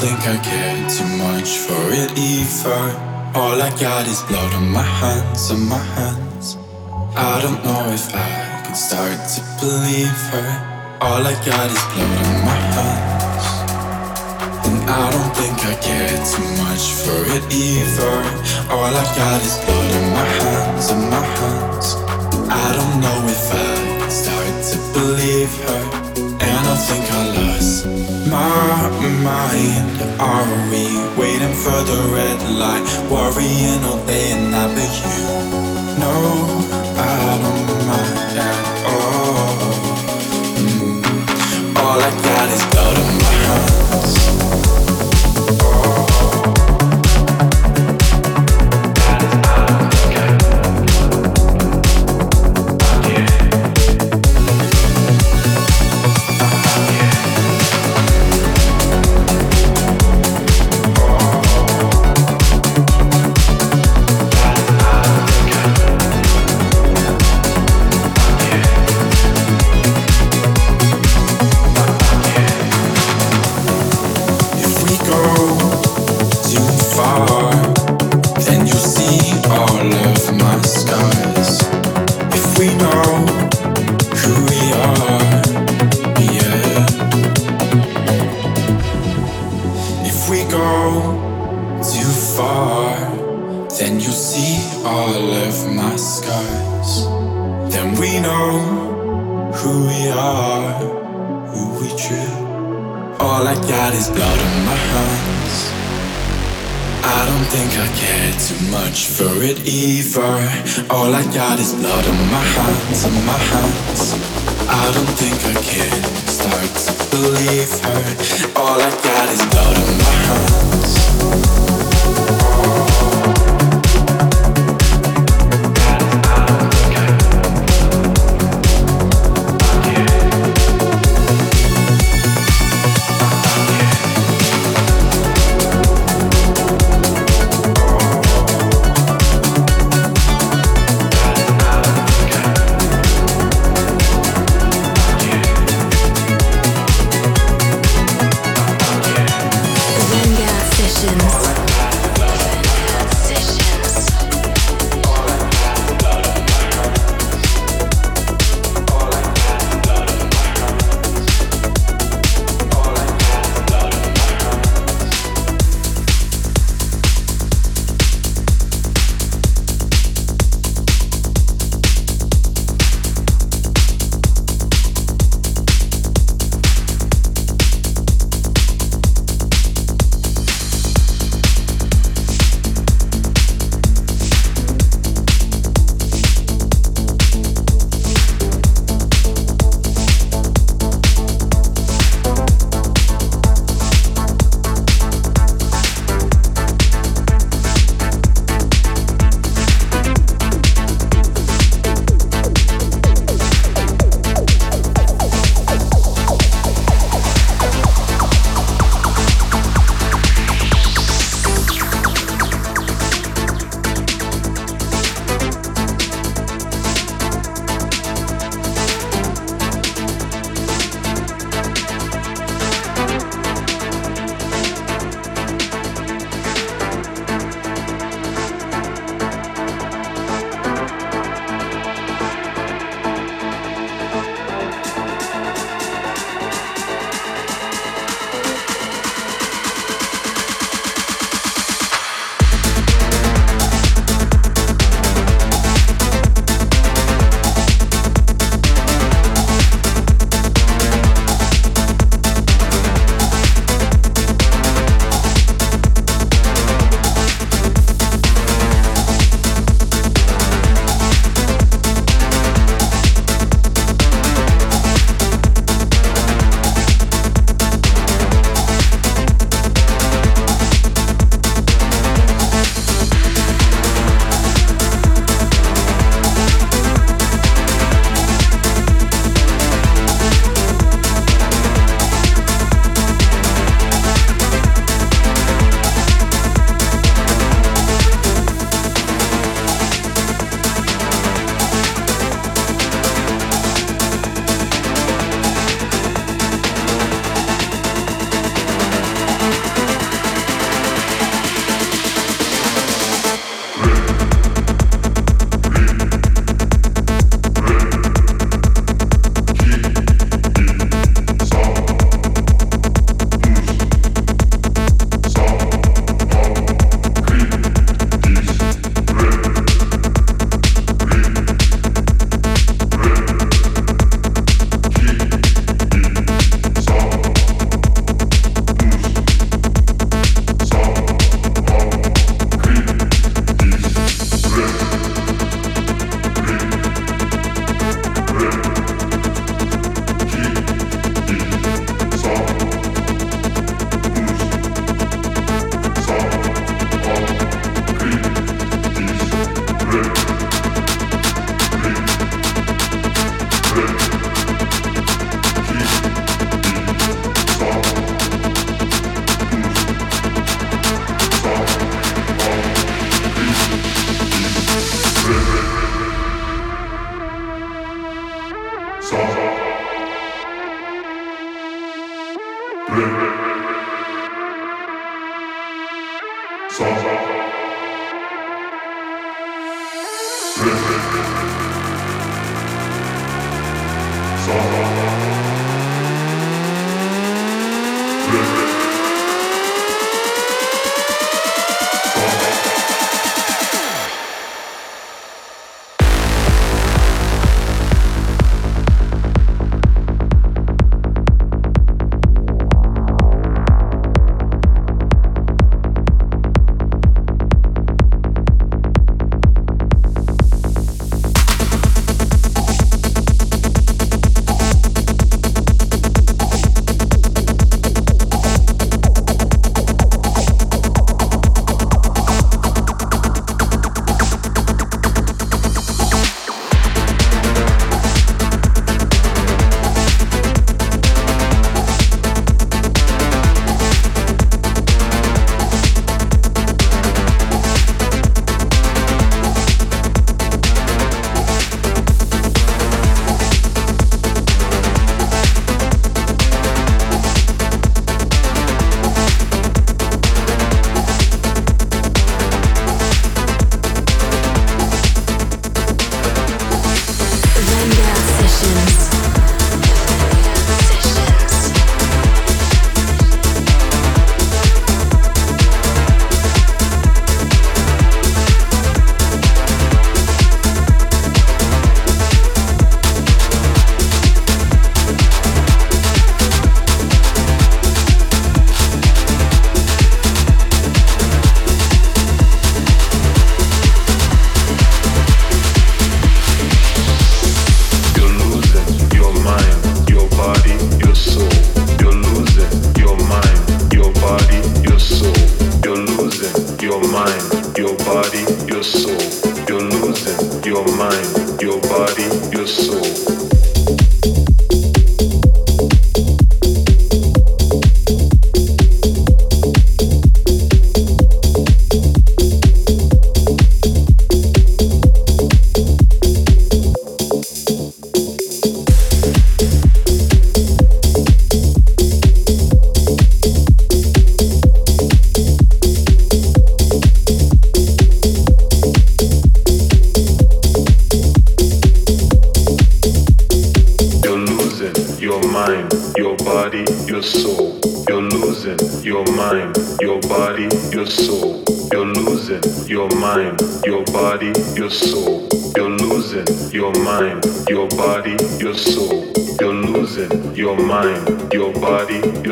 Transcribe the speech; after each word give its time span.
Think 0.00 0.20
I 0.26 0.36
care 0.42 0.88
too 0.88 1.10
much 1.20 1.58
for 1.58 1.84
it 1.92 2.10
either. 2.16 2.84
All 3.36 3.60
I 3.60 3.68
got 3.78 4.06
is 4.08 4.22
blood 4.22 4.54
on 4.54 4.70
my 4.70 4.82
hands, 4.82 5.50
on 5.50 5.68
my 5.68 5.84
hands. 5.96 6.56
I 7.14 7.36
don't 7.42 7.62
know 7.62 7.84
if 7.92 8.08
I 8.14 8.62
can 8.64 8.74
start 8.74 9.20
to 9.34 9.40
believe 9.60 10.20
her. 10.32 10.48
All 11.02 11.20
I 11.20 11.36
got 11.44 11.68
is 11.76 11.84
blood 11.92 12.16
on 12.32 12.38
my 12.48 12.60
hands. 12.76 13.44
And 14.64 14.78
I 14.88 15.04
don't 15.12 15.32
think 15.36 15.56
I 15.68 15.74
care 15.84 16.16
too 16.32 16.48
much 16.64 16.84
for 17.04 17.20
it 17.36 17.44
either. 17.52 18.16
All 18.72 18.92
I 19.02 19.06
got 19.20 19.38
is 19.44 19.56
blood 19.64 19.90
on 20.00 20.06
my 20.16 20.28
hands, 20.40 20.90
on 20.96 21.02
my 21.12 21.24
hands. 21.36 21.86
I 22.48 22.68
don't 22.72 22.96
know 23.04 23.18
if 23.36 23.44
I 23.52 23.72
can 24.00 24.10
start 24.10 24.54
to 24.70 24.78
believe 24.96 25.52
her. 25.68 25.99
I 26.72 27.26
lost 27.34 27.86
my 28.30 28.90
mind. 29.24 30.20
Are 30.20 30.70
we 30.70 30.86
waiting 31.18 31.54
for 31.54 31.82
the 31.82 32.12
red 32.14 32.40
light? 32.62 32.86
Worrying 33.10 33.82
all 33.82 34.06
day 34.06 34.30
and 34.30 34.52
night, 34.52 34.74
but 34.76 34.92
you 35.02 35.98
know 35.98 36.59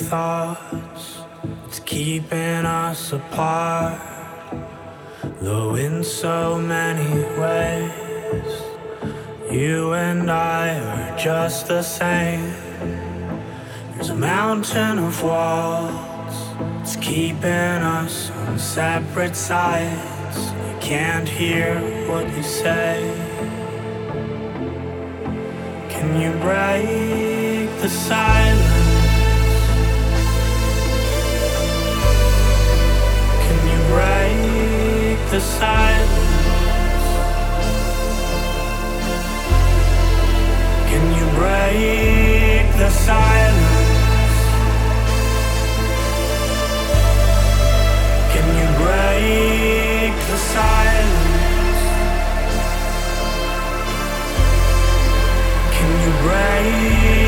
Of 0.00 0.06
thoughts, 0.08 1.22
it's 1.66 1.80
keeping 1.80 2.64
us 2.64 3.12
apart. 3.12 4.00
Though 5.40 5.74
in 5.74 6.02
so 6.02 6.58
many 6.58 7.12
ways, 7.38 8.52
you 9.50 9.92
and 9.92 10.30
I 10.30 10.78
are 10.78 11.18
just 11.18 11.68
the 11.68 11.82
same. 11.82 12.54
There's 13.92 14.08
a 14.08 14.14
mountain 14.14 14.98
of 14.98 15.22
walls, 15.22 16.36
it's 16.80 16.96
keeping 16.96 17.80
us 17.98 18.30
on 18.30 18.58
separate 18.58 19.36
sides. 19.36 20.38
I 20.70 20.78
can't 20.80 21.28
hear 21.28 21.78
what 22.08 22.24
you 22.34 22.42
say. 22.42 22.96
Can 25.90 26.08
you 26.18 26.30
break 26.40 27.68
the 27.82 27.90
silence? 27.90 28.71
Break 33.92 35.18
the 35.30 35.40
silence? 35.40 37.08
Can 40.90 41.04
you 41.18 41.26
break 41.40 42.66
the 42.82 42.90
silence? 42.90 44.38
Can 48.32 48.46
you 48.60 48.68
break 48.82 50.14
the 50.30 50.38
silence? 50.54 51.80
Can 55.76 55.90
you 56.04 56.12
break? 56.24 57.21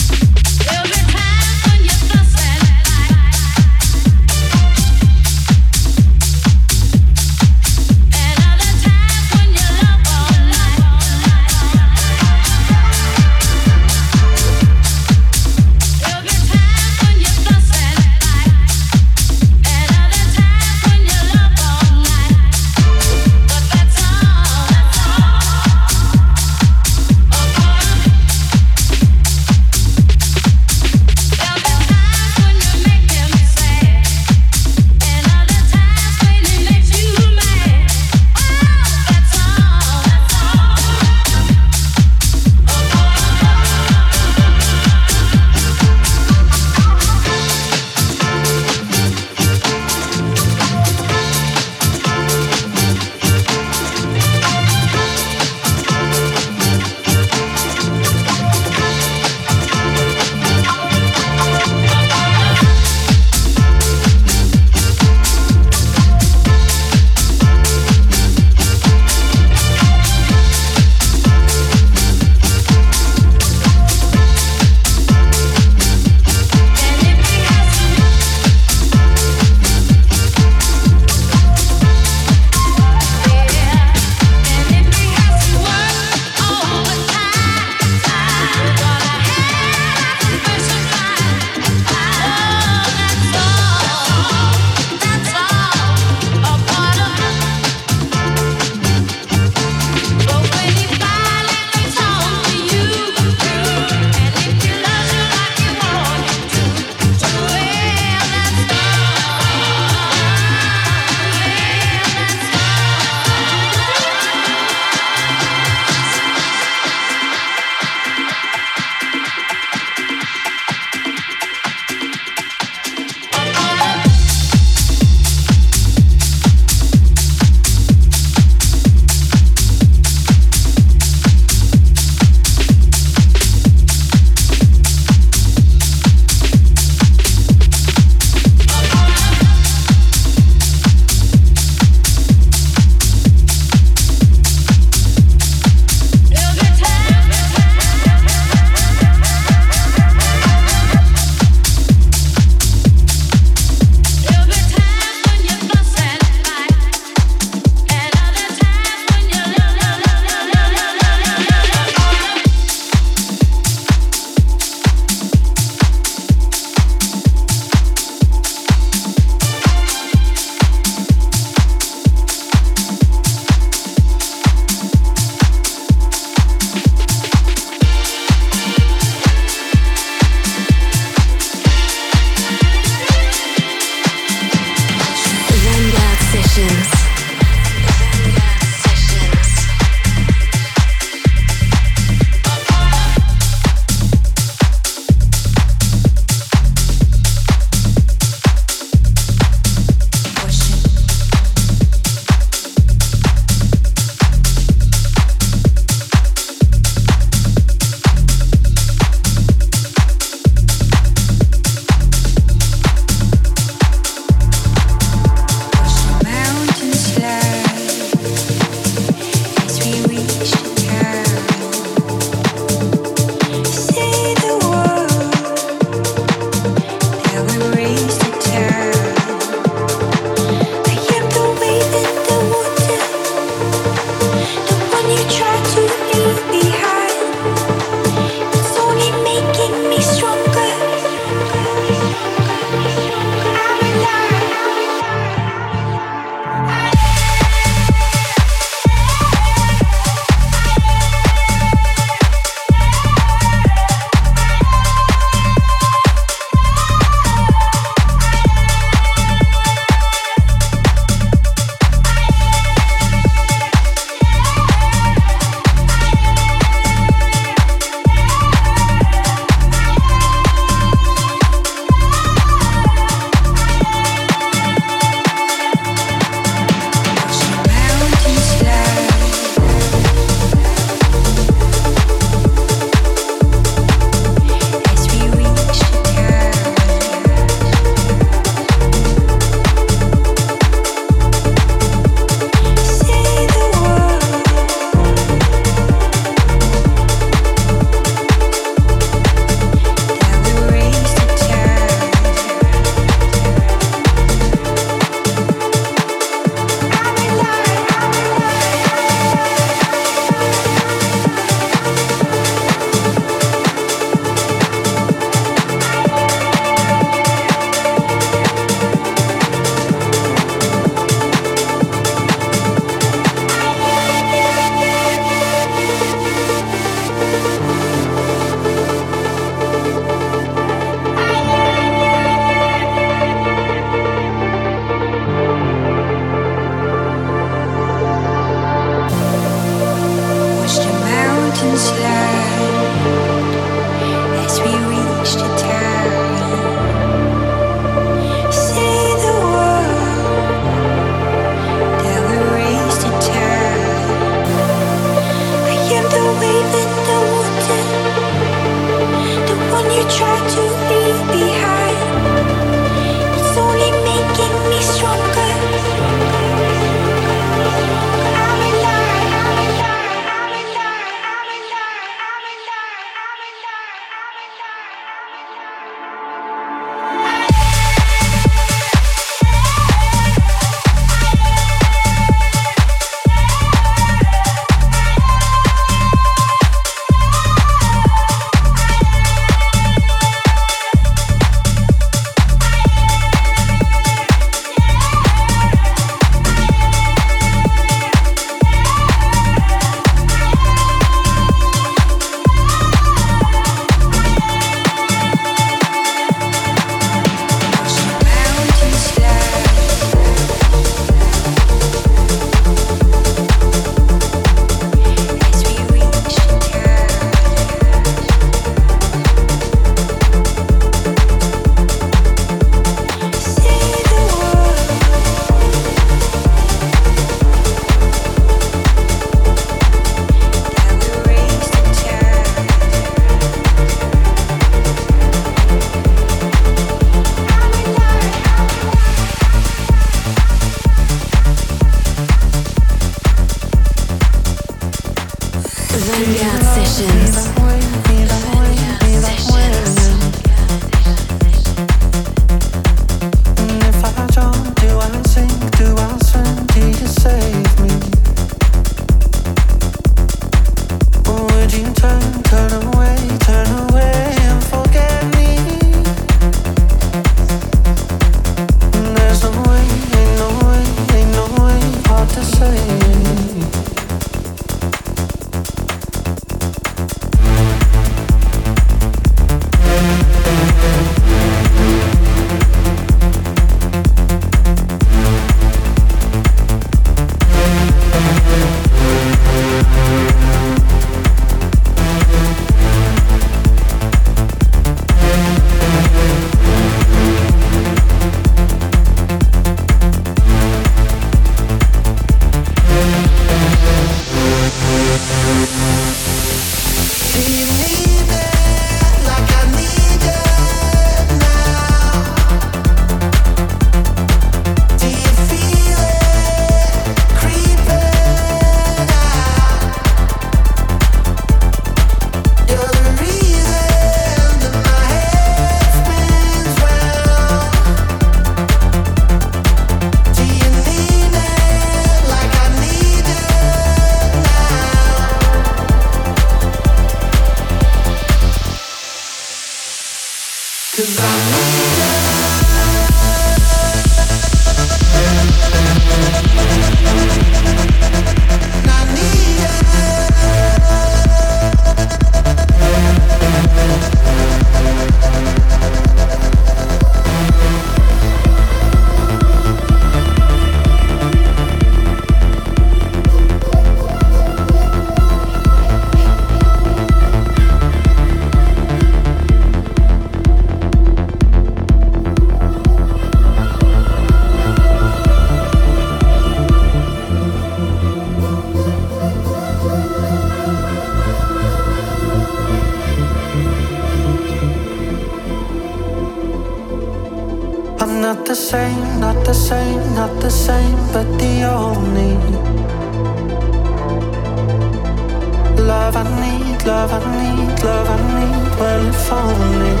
love 596.02 596.16
I 596.16 596.24
need, 596.42 596.84
love 596.84 597.12
I 597.12 597.20
need, 597.38 597.84
love 597.84 598.08
I 598.14 598.18
need 598.36 598.70
when 598.80 599.04
you're 599.04 599.20
falling. 599.26 600.00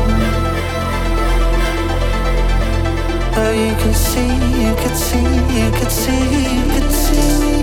Oh, 3.40 3.52
you 3.64 3.72
can 3.80 3.94
see, 3.94 4.32
you 4.64 4.72
can 4.82 4.94
see, 5.06 5.30
you 5.58 5.68
can 5.78 5.90
see, 6.02 6.24
you 6.56 6.64
can 6.74 6.88
see. 7.02 7.62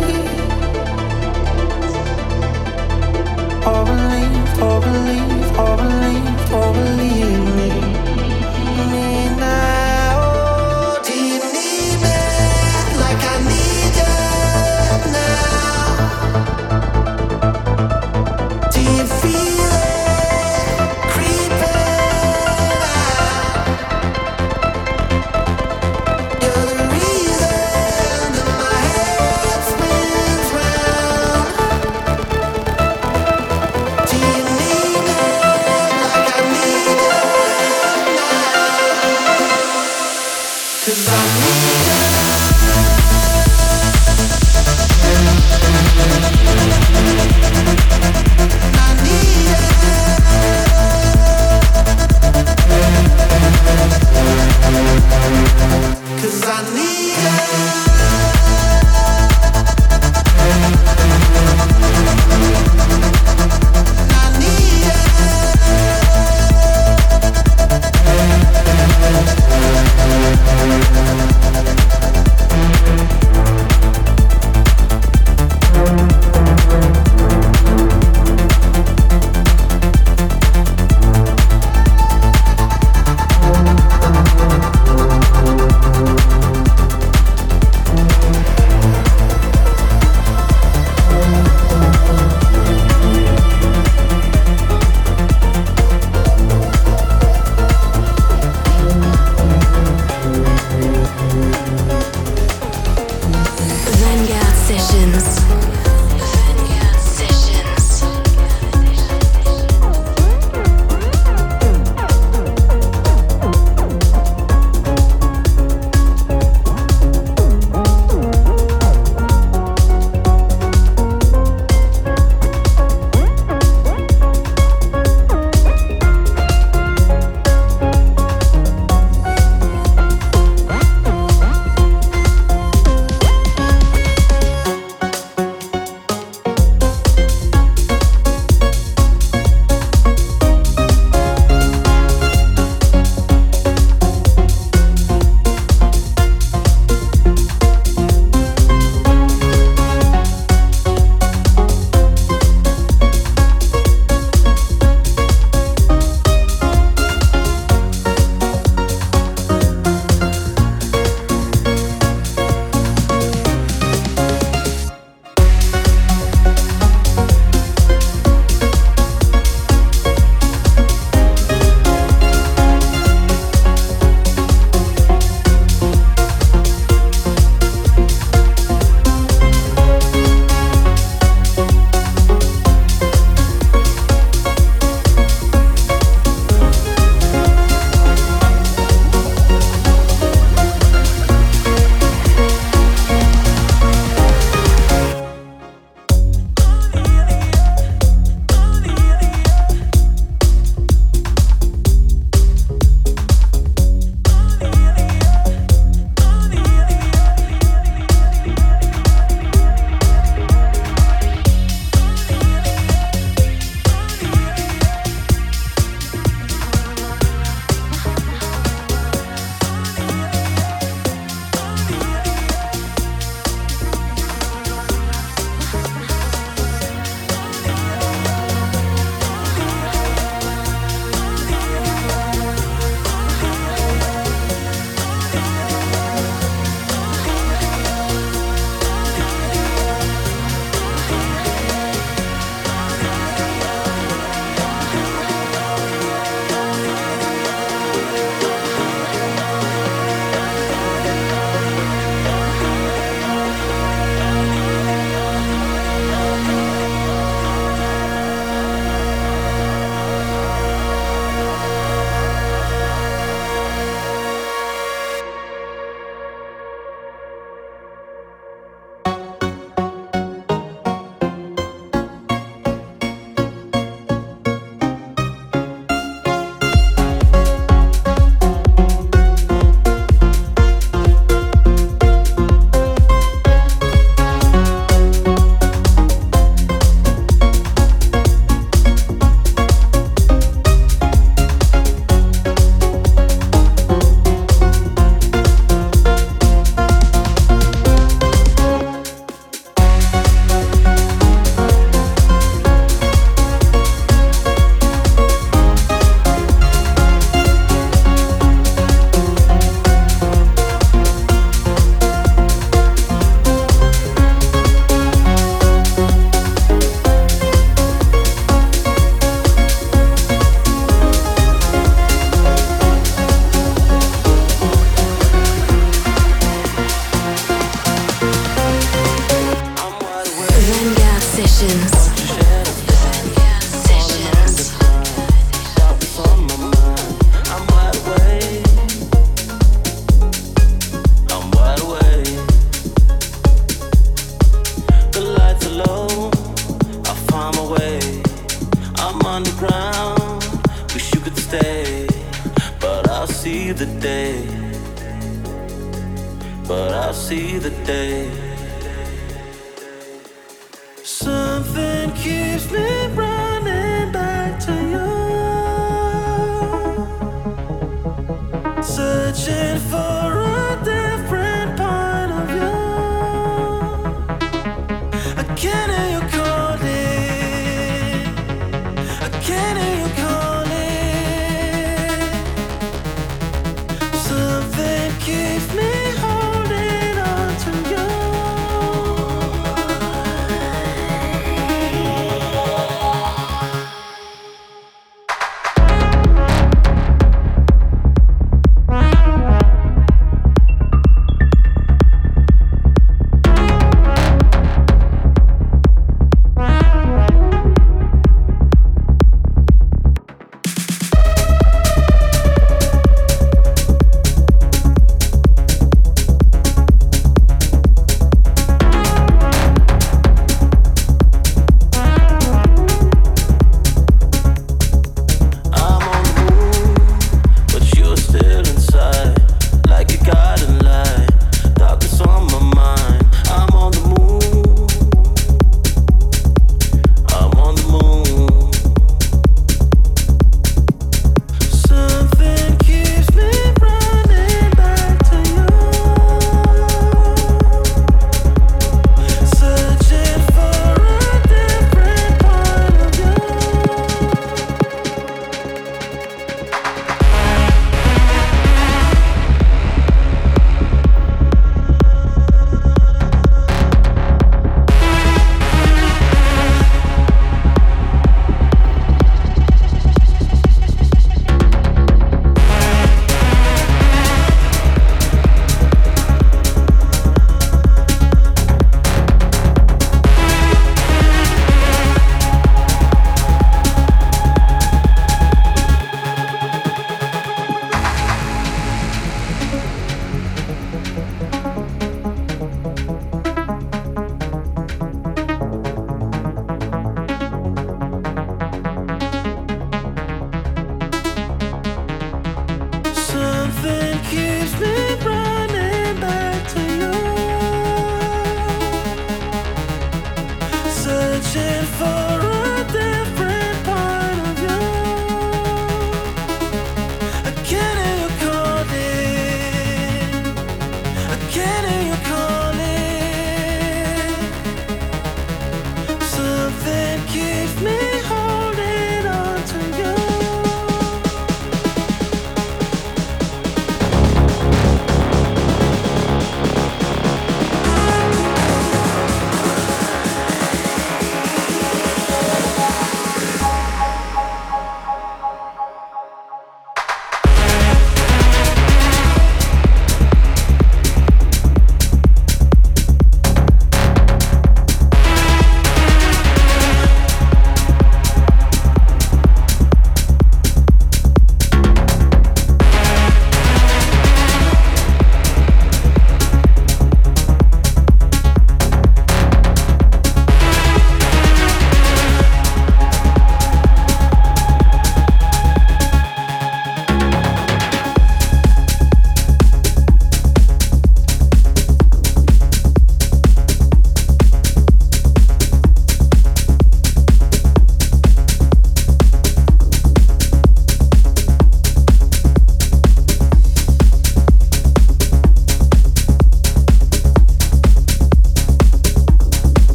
Oh, 3.69 3.81
believe, 3.89 4.51
oh, 4.67 4.79
believe, 4.85 5.49
oh, 5.63 5.75
believe, 5.81 6.53
oh, 6.53 6.71
believe. 6.73 7.48